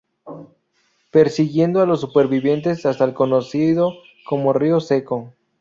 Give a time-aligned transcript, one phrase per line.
[1.11, 3.93] Persiguiendo a los supervivientes hasta el conocido
[4.25, 5.35] como río Seco.